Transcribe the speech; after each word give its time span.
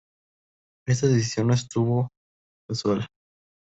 Esta 0.87 1.05
decisión 1.05 1.45
no 1.45 1.53
estuvo 1.53 2.09
casual. 2.67 3.05